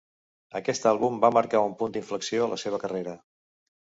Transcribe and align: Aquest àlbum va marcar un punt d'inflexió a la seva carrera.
Aquest 0.59 0.87
àlbum 0.91 1.19
va 1.25 1.29
marcar 1.35 1.61
un 1.67 1.75
punt 1.83 1.93
d'inflexió 1.97 2.45
a 2.45 2.49
la 2.53 2.59
seva 2.63 2.79
carrera. 2.87 3.17